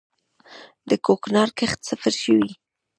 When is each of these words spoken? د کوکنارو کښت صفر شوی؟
د 0.89 0.91
کوکنارو 1.05 1.55
کښت 1.59 1.79
صفر 1.89 2.13
شوی؟ 2.23 2.49